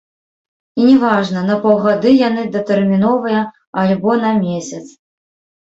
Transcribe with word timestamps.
І 0.79 0.87
не 0.87 0.95
важна, 1.03 1.43
на 1.49 1.57
паўгады 1.65 2.13
яны 2.27 2.45
датэрміновыя 2.55 3.45
альбо 3.85 4.17
на 4.25 4.33
месяц. 4.43 4.85